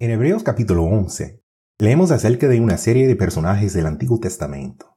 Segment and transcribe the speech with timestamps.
[0.00, 1.42] En Hebreos capítulo 11,
[1.80, 4.96] leemos acerca de una serie de personajes del Antiguo Testamento.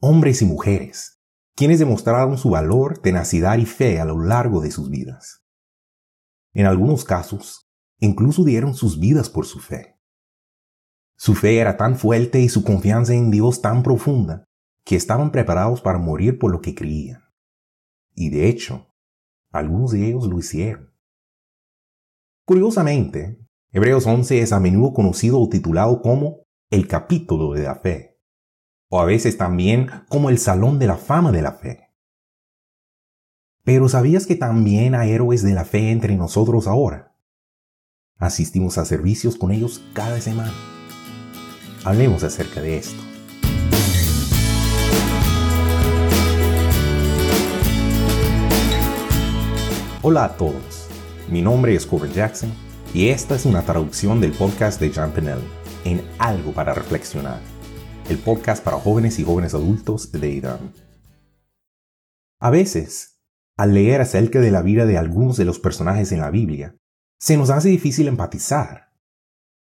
[0.00, 1.20] Hombres y mujeres,
[1.56, 5.44] quienes demostraron su valor, tenacidad y fe a lo largo de sus vidas.
[6.54, 9.98] En algunos casos, incluso dieron sus vidas por su fe.
[11.16, 14.44] Su fe era tan fuerte y su confianza en Dios tan profunda
[14.84, 17.24] que estaban preparados para morir por lo que creían.
[18.14, 18.94] Y de hecho,
[19.50, 20.94] algunos de ellos lo hicieron.
[22.44, 23.41] Curiosamente,
[23.74, 28.20] Hebreos 11 es a menudo conocido o titulado como el capítulo de la fe,
[28.90, 31.88] o a veces también como el salón de la fama de la fe.
[33.64, 37.16] Pero ¿sabías que también hay héroes de la fe entre nosotros ahora?
[38.18, 40.52] Asistimos a servicios con ellos cada semana.
[41.82, 43.02] Hablemos acerca de esto.
[50.02, 50.88] Hola a todos,
[51.30, 52.52] mi nombre es Corbin Jackson
[52.94, 55.48] y esta es una traducción del podcast de John Pinelli,
[55.84, 57.40] en Algo para Reflexionar,
[58.10, 60.72] el podcast para jóvenes y jóvenes adultos de IDAM.
[62.38, 63.22] A veces,
[63.56, 66.76] al leer acerca de la vida de algunos de los personajes en la Biblia,
[67.18, 68.92] se nos hace difícil empatizar.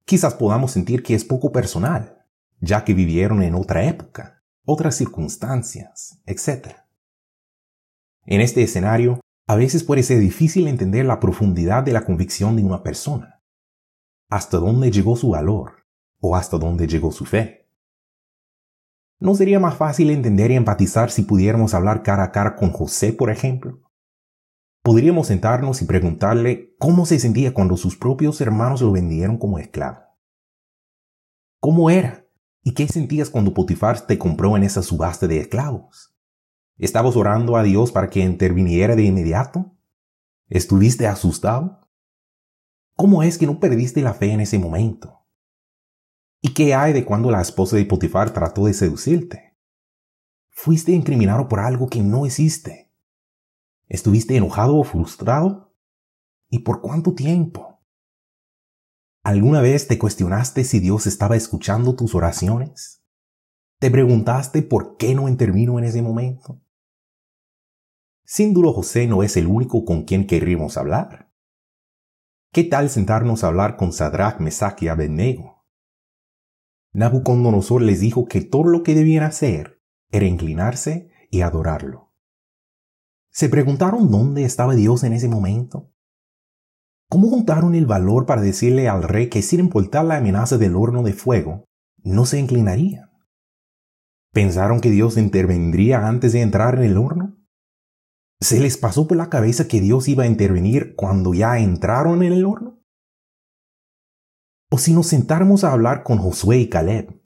[0.05, 2.27] Quizás podamos sentir que es poco personal,
[2.61, 6.77] ya que vivieron en otra época, otras circunstancias, etc.
[8.27, 12.65] En este escenario, a veces puede ser difícil entender la profundidad de la convicción de
[12.65, 13.45] una persona,
[14.29, 15.87] hasta dónde llegó su valor
[16.21, 17.71] o hasta dónde llegó su fe.
[19.21, 23.13] ¿No sería más fácil entender y empatizar si pudiéramos hablar cara a cara con José,
[23.13, 23.81] por ejemplo?
[24.83, 30.01] Podríamos sentarnos y preguntarle cómo se sentía cuando sus propios hermanos lo vendieron como esclavo.
[31.61, 32.27] ¿Cómo era?
[32.63, 36.16] ¿Y qué sentías cuando Potifar te compró en esa subasta de esclavos?
[36.79, 39.75] ¿Estabas orando a Dios para que interviniera de inmediato?
[40.49, 41.81] ¿Estuviste asustado?
[42.95, 45.27] ¿Cómo es que no perdiste la fe en ese momento?
[46.41, 49.57] ¿Y qué hay de cuando la esposa de Potifar trató de seducirte?
[50.51, 52.93] ¿Fuiste incriminado por algo que no existe?
[53.89, 55.75] ¿Estuviste enojado o frustrado?
[56.49, 57.81] ¿Y por cuánto tiempo?
[59.23, 63.03] ¿Alguna vez te cuestionaste si Dios estaba escuchando tus oraciones?
[63.79, 66.63] ¿Te preguntaste por qué no intervino en ese momento?
[68.29, 71.31] Sin duda José no es el único con quien querríamos hablar.
[72.53, 75.65] ¿Qué tal sentarnos a hablar con Sadrach, Mesach y Abednego?
[76.93, 82.13] Nabucodonosor les dijo que todo lo que debían hacer era inclinarse y adorarlo.
[83.31, 85.93] ¿Se preguntaron dónde estaba Dios en ese momento?
[87.09, 91.05] ¿Cómo juntaron el valor para decirle al rey que sin importar la amenaza del horno
[91.05, 91.65] de fuego,
[92.03, 93.09] no se inclinarían?
[94.33, 97.46] ¿Pensaron que Dios intervendría antes de entrar en el horno?
[98.41, 102.33] ¿Se les pasó por la cabeza que Dios iba a intervenir cuando ya entraron en
[102.35, 102.83] el horno?
[104.71, 107.23] ¿O si nos sentáramos a hablar con Josué y Caleb?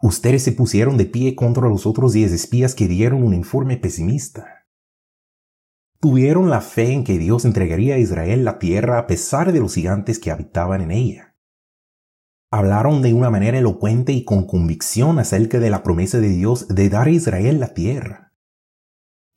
[0.00, 4.66] Ustedes se pusieron de pie contra los otros diez espías que dieron un informe pesimista.
[6.00, 9.74] Tuvieron la fe en que Dios entregaría a Israel la tierra a pesar de los
[9.74, 11.36] gigantes que habitaban en ella.
[12.50, 16.88] Hablaron de una manera elocuente y con convicción acerca de la promesa de Dios de
[16.88, 18.31] dar a Israel la tierra.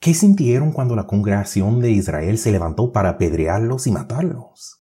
[0.05, 4.83] ¿Qué sintieron cuando la congregación de Israel se levantó para apedrearlos y matarlos?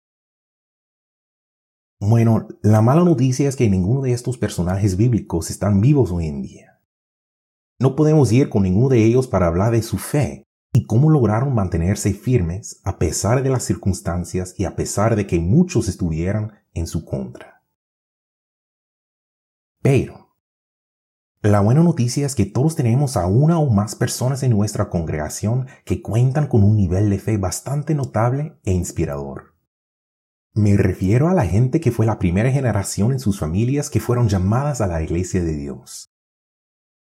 [1.99, 6.41] Bueno, la mala noticia es que ninguno de estos personajes bíblicos están vivos hoy en
[6.41, 6.81] día.
[7.77, 11.53] No podemos ir con ninguno de ellos para hablar de su fe y cómo lograron
[11.53, 16.87] mantenerse firmes a pesar de las circunstancias y a pesar de que muchos estuvieran en
[16.87, 17.61] su contra.
[19.83, 20.22] Pero,
[21.43, 25.67] la buena noticia es que todos tenemos a una o más personas en nuestra congregación
[25.83, 29.53] que cuentan con un nivel de fe bastante notable e inspirador.
[30.53, 34.29] Me refiero a la gente que fue la primera generación en sus familias que fueron
[34.29, 36.13] llamadas a la iglesia de Dios.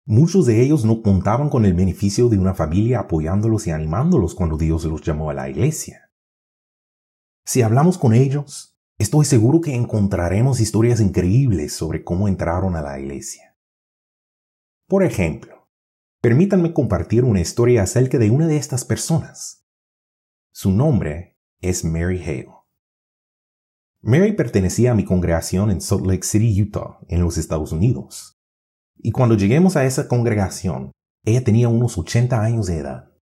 [0.04, 4.58] Muchos de ellos no contaban con el beneficio de una familia apoyándolos y animándolos cuando
[4.58, 6.10] Dios los llamó a la iglesia.
[7.46, 13.00] Si hablamos con ellos, estoy seguro que encontraremos historias increíbles sobre cómo entraron a la
[13.00, 13.55] iglesia.
[14.88, 15.68] Por ejemplo,
[16.20, 19.66] permítanme compartir una historia acerca de una de estas personas.
[20.52, 22.52] Su nombre es Mary Hale.
[24.00, 28.40] Mary pertenecía a mi congregación en Salt Lake City, Utah, en los Estados Unidos.
[28.96, 30.92] Y cuando lleguemos a esa congregación,
[31.24, 33.12] ella tenía unos 80 años de edad.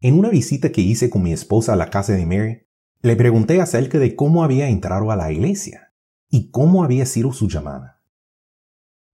[0.00, 2.66] En una visita que hice con mi esposa a la casa de Mary,
[3.00, 5.94] le pregunté acerca de cómo había entrado a la iglesia
[6.28, 7.95] y cómo había sido su llamada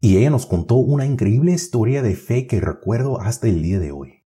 [0.04, 3.92] y ella nos contó una increíble historia de fe que recuerdo hasta el día de
[3.92, 4.24] hoy.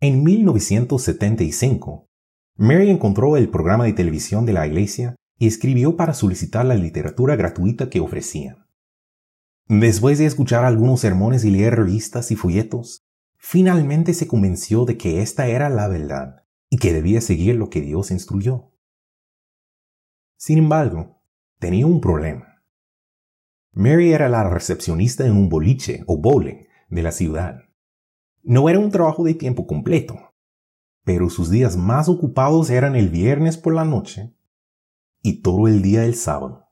[0.00, 2.08] En 1975,
[2.56, 7.36] Mary encontró el programa de televisión de la iglesia y escribió para solicitar la literatura
[7.36, 8.66] gratuita que ofrecían.
[9.68, 13.02] Después de escuchar algunos sermones y leer revistas y folletos,
[13.36, 17.82] finalmente se convenció de que esta era la verdad y que debía seguir lo que
[17.82, 18.72] Dios instruyó.
[20.38, 21.20] Sin embargo,
[21.58, 22.55] tenía un problema.
[23.78, 27.58] Mary era la recepcionista en un boliche o bowling de la ciudad.
[28.42, 30.32] No era un trabajo de tiempo completo,
[31.04, 34.34] pero sus días más ocupados eran el viernes por la noche
[35.20, 36.70] y todo el día del sábado.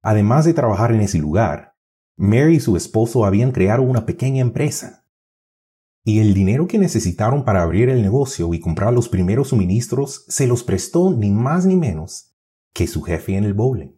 [0.00, 1.74] Además de trabajar en ese lugar,
[2.14, 5.06] Mary y su esposo habían creado una pequeña empresa.
[6.04, 10.46] Y el dinero que necesitaron para abrir el negocio y comprar los primeros suministros se
[10.46, 12.36] los prestó ni más ni menos
[12.72, 13.97] que su jefe en el bowling.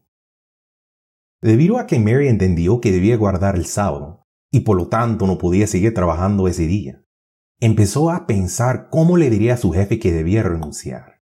[1.43, 5.39] Debido a que Mary entendió que debía guardar el sábado y por lo tanto no
[5.39, 7.03] podía seguir trabajando ese día,
[7.61, 11.23] empezó a pensar cómo le diría a su jefe que debía renunciar.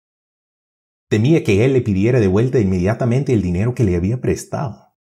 [1.09, 4.97] Temía que él le pidiera de vuelta inmediatamente el dinero que le había prestado,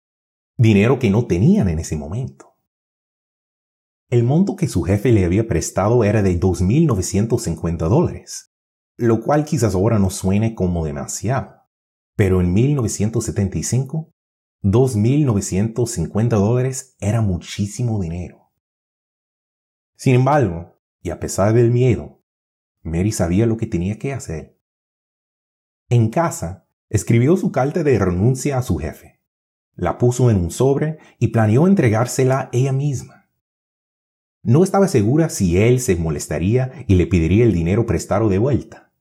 [0.57, 2.57] dinero que no tenían en ese momento.
[4.09, 8.53] El monto que su jefe le había prestado era de 2.950 dólares,
[8.97, 11.63] lo cual quizás ahora no suene como demasiado,
[12.15, 14.14] pero en 1975,
[14.65, 18.51] 2.950 dólares era muchísimo dinero.
[19.95, 22.23] Sin embargo, y a pesar del miedo,
[22.81, 24.59] Mary sabía lo que tenía que hacer.
[25.87, 29.21] En casa, escribió su carta de renuncia a su jefe,
[29.75, 33.29] la puso en un sobre y planeó entregársela ella misma.
[34.41, 38.91] No estaba segura si él se molestaría y le pediría el dinero prestado de vuelta.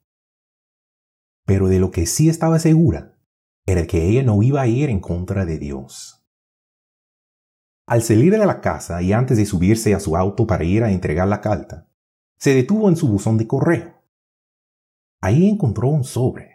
[1.46, 3.13] Pero de lo que sí estaba segura
[3.66, 6.26] era que ella no iba a ir en contra de Dios.
[7.87, 10.90] Al salir de la casa y antes de subirse a su auto para ir a
[10.90, 11.88] entregar la carta,
[12.38, 14.02] se detuvo en su buzón de correo.
[15.20, 16.55] Ahí encontró un sobre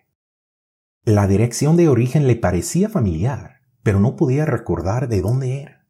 [1.06, 5.88] la dirección de origen le parecía familiar, pero no podía recordar de dónde era.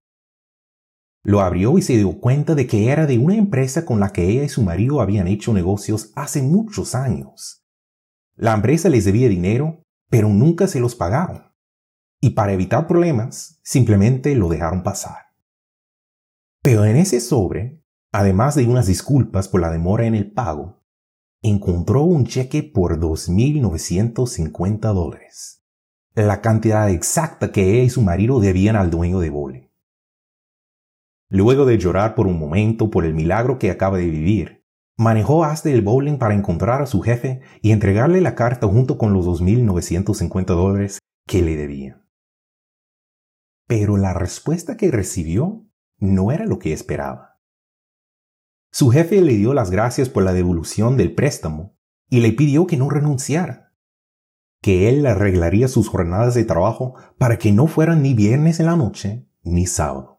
[1.24, 4.30] Lo abrió y se dio cuenta de que era de una empresa con la que
[4.30, 7.66] ella y su marido habían hecho negocios hace muchos años.
[8.36, 11.54] La empresa les debía dinero, pero nunca se los pagaron.
[12.20, 15.30] Y para evitar problemas, simplemente lo dejaron pasar.
[16.62, 20.84] Pero en ese sobre, además de unas disculpas por la demora en el pago,
[21.42, 25.64] encontró un cheque por 2.950 dólares,
[26.14, 29.70] la cantidad exacta que ella y su marido debían al dueño de Bowling.
[31.30, 34.59] Luego de llorar por un momento por el milagro que acaba de vivir,
[35.00, 39.14] manejó hasta el bowling para encontrar a su jefe y entregarle la carta junto con
[39.14, 42.04] los 2.950 dólares que le debía.
[43.66, 45.66] Pero la respuesta que recibió
[46.00, 47.40] no era lo que esperaba.
[48.74, 51.78] Su jefe le dio las gracias por la devolución del préstamo
[52.10, 53.74] y le pidió que no renunciara,
[54.62, 58.76] que él arreglaría sus jornadas de trabajo para que no fueran ni viernes en la
[58.76, 60.19] noche ni sábado.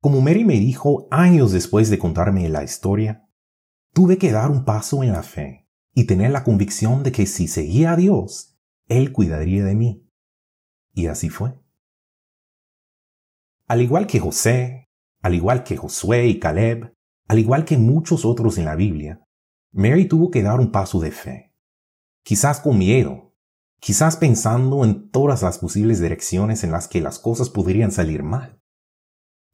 [0.00, 3.28] Como Mary me dijo años después de contarme la historia,
[3.92, 7.48] tuve que dar un paso en la fe y tener la convicción de que si
[7.48, 8.58] seguía a Dios,
[8.88, 10.08] Él cuidaría de mí.
[10.94, 11.54] Y así fue.
[13.66, 14.88] Al igual que José,
[15.20, 16.94] al igual que Josué y Caleb,
[17.28, 19.22] al igual que muchos otros en la Biblia,
[19.70, 21.54] Mary tuvo que dar un paso de fe.
[22.24, 23.34] Quizás con miedo,
[23.80, 28.60] quizás pensando en todas las posibles direcciones en las que las cosas podrían salir mal.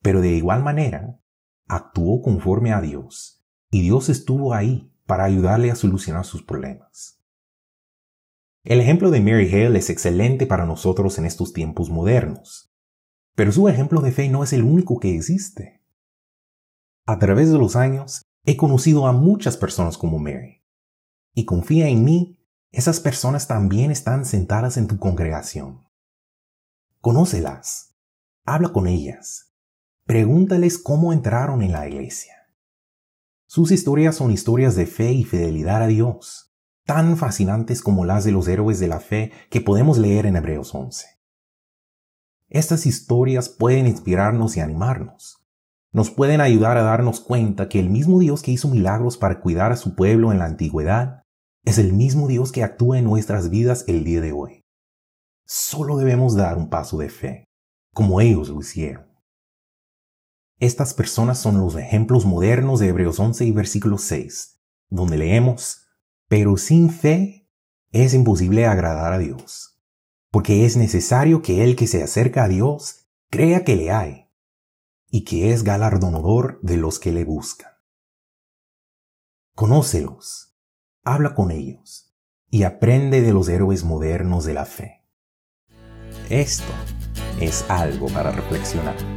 [0.07, 1.21] Pero de igual manera,
[1.67, 7.21] actuó conforme a Dios, y Dios estuvo ahí para ayudarle a solucionar sus problemas.
[8.63, 12.73] El ejemplo de Mary Hale es excelente para nosotros en estos tiempos modernos.
[13.35, 15.83] Pero su ejemplo de fe no es el único que existe.
[17.05, 20.63] A través de los años, he conocido a muchas personas como Mary.
[21.35, 22.39] Y confía en mí,
[22.71, 25.85] esas personas también están sentadas en tu congregación.
[27.01, 27.97] Conócelas,
[28.45, 29.47] habla con ellas,
[30.07, 32.35] pregúntales cómo entraron en la iglesia.
[33.49, 38.31] Sus historias son historias de fe y fidelidad a Dios, tan fascinantes como las de
[38.31, 41.09] los héroes de la fe que podemos leer en Hebreos 11.
[42.49, 45.45] Estas historias pueden inspirarnos y animarnos.
[45.91, 49.73] Nos pueden ayudar a darnos cuenta que el mismo Dios que hizo milagros para cuidar
[49.73, 51.23] a su pueblo en la antigüedad
[51.65, 54.61] es el mismo Dios que actúa en nuestras vidas el día de hoy.
[55.47, 57.45] Solo debemos dar un paso de fe,
[57.93, 59.16] como ellos lo hicieron.
[60.59, 64.59] Estas personas son los ejemplos modernos de Hebreos 11 y versículo 6,
[64.89, 65.87] donde leemos,
[66.29, 67.49] pero sin fe
[67.93, 69.77] es imposible agradar a Dios
[70.37, 74.29] porque es necesario que el que se acerca a Dios crea que le hay
[75.09, 77.73] y que es galardonador de los que le buscan.
[79.55, 80.55] Conócelos,
[81.05, 82.15] habla con ellos
[82.51, 85.07] y aprende de los héroes modernos de la fe.
[86.29, 86.71] Esto
[87.41, 89.16] es algo para reflexionar.